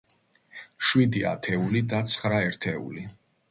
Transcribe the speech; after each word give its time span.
შვიდი 0.91 1.21
ათეული 1.33 1.83
და 1.93 2.01
ცხრა 2.15 2.43
ერთეული. 2.49 3.07